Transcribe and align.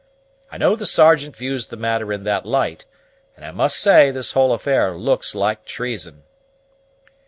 I 0.51 0.57
know 0.57 0.75
the 0.75 0.87
Sergeant 0.87 1.35
views 1.35 1.67
the 1.67 1.77
matter 1.77 2.11
in 2.11 2.23
that 2.23 2.43
light; 2.43 2.87
and 3.35 3.45
I 3.45 3.51
must 3.51 3.77
say 3.77 4.09
this 4.09 4.31
whole 4.31 4.51
affair 4.51 4.95
looks 4.97 5.35
like 5.35 5.63
treason." 5.63 6.23